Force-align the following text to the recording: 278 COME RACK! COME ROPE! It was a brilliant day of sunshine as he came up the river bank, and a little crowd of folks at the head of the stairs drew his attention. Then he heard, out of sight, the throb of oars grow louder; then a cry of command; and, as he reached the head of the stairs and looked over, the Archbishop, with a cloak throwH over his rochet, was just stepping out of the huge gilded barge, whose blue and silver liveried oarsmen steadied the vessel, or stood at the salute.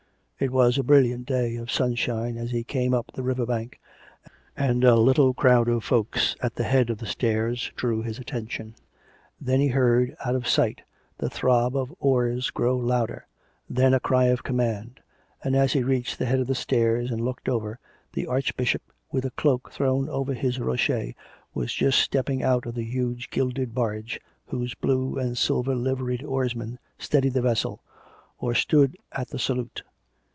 278 0.41 0.57
COME 0.57 0.63
RACK! 0.63 0.87
COME 0.87 0.87
ROPE! 0.87 0.87
It 0.87 0.87
was 0.87 0.87
a 0.87 0.89
brilliant 1.03 1.27
day 1.57 1.61
of 1.61 1.71
sunshine 1.71 2.35
as 2.37 2.49
he 2.49 2.63
came 2.63 2.93
up 2.95 3.11
the 3.13 3.21
river 3.21 3.45
bank, 3.45 3.79
and 4.57 4.83
a 4.83 4.95
little 4.95 5.35
crowd 5.35 5.69
of 5.69 5.83
folks 5.83 6.35
at 6.41 6.55
the 6.55 6.63
head 6.63 6.89
of 6.89 6.97
the 6.97 7.05
stairs 7.05 7.71
drew 7.75 8.01
his 8.01 8.17
attention. 8.17 8.73
Then 9.39 9.59
he 9.59 9.67
heard, 9.67 10.15
out 10.25 10.33
of 10.33 10.47
sight, 10.47 10.81
the 11.19 11.29
throb 11.29 11.75
of 11.77 11.93
oars 11.99 12.49
grow 12.49 12.75
louder; 12.75 13.27
then 13.69 13.93
a 13.93 13.99
cry 13.99 14.29
of 14.29 14.41
command; 14.41 14.99
and, 15.43 15.55
as 15.55 15.73
he 15.73 15.83
reached 15.83 16.17
the 16.17 16.25
head 16.25 16.39
of 16.39 16.47
the 16.47 16.55
stairs 16.55 17.11
and 17.11 17.21
looked 17.21 17.47
over, 17.47 17.77
the 18.13 18.25
Archbishop, 18.25 18.81
with 19.11 19.25
a 19.25 19.29
cloak 19.29 19.71
throwH 19.71 20.07
over 20.07 20.33
his 20.33 20.57
rochet, 20.59 21.13
was 21.53 21.71
just 21.71 21.99
stepping 21.99 22.41
out 22.41 22.65
of 22.65 22.73
the 22.73 22.83
huge 22.83 23.29
gilded 23.29 23.75
barge, 23.75 24.19
whose 24.47 24.73
blue 24.73 25.19
and 25.19 25.37
silver 25.37 25.75
liveried 25.75 26.23
oarsmen 26.23 26.79
steadied 26.97 27.33
the 27.33 27.43
vessel, 27.43 27.83
or 28.39 28.55
stood 28.55 28.97
at 29.11 29.27
the 29.27 29.37
salute. 29.37 29.83